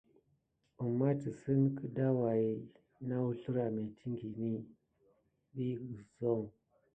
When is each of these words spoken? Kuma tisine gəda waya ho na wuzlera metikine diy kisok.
Kuma 0.77 1.07
tisine 1.21 1.67
gəda 1.77 2.07
waya 2.19 2.51
ho 2.57 2.67
na 3.07 3.15
wuzlera 3.23 3.65
metikine 3.75 4.53
diy 5.55 5.75
kisok. 5.91 6.45